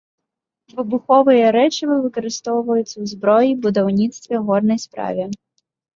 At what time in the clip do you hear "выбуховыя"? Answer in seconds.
0.77-1.51